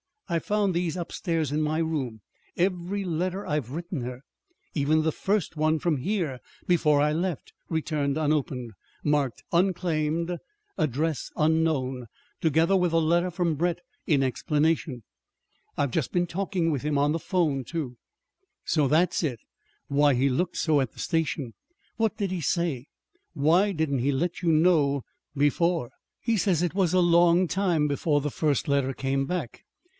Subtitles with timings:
[0.27, 2.21] I found these upstairs in my room
[2.55, 4.21] every letter I've written her
[4.73, 8.71] even the first one from here before I left returned unopened,
[9.03, 10.37] marked 'unclaimed,
[10.77, 12.07] address unknown,'
[12.39, 15.03] together with a letter from Brett in explanation.
[15.77, 17.97] I've just been talking with him on the 'phone, too."
[18.63, 19.39] "So that's it
[19.87, 21.53] why he looked so at the station!
[21.97, 22.87] What did he say?
[23.33, 25.03] Why didn't he let you know
[25.35, 25.91] before?"
[26.21, 29.63] "He says it was a long time before the first letter came back.